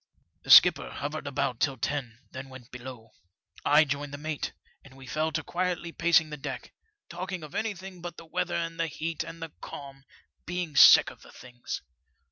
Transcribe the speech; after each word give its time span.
The 0.41 0.49
skipper 0.49 0.89
hovered 0.89 1.27
about 1.27 1.59
till 1.59 1.77
ten, 1.77 2.21
then 2.31 2.49
went 2.49 2.71
below. 2.71 3.11
I 3.63 3.85
joined 3.85 4.11
the 4.15 4.17
mate, 4.17 4.51
and 4.83 4.97
we 4.97 5.05
fell 5.05 5.31
to 5.33 5.43
quietly 5.43 5.91
pacing 5.91 6.31
the 6.31 6.37
deck, 6.37 6.73
talking 7.07 7.43
of 7.43 7.53
anything 7.53 8.01
but 8.01 8.17
the 8.17 8.25
weather 8.25 8.55
and 8.55 8.79
the 8.79 8.87
heat, 8.87 9.23
and 9.23 9.43
the 9.43 9.51
calm, 9.61 10.03
being 10.47 10.75
sick 10.75 11.11
of 11.11 11.21
the 11.21 11.31
things. 11.31 11.83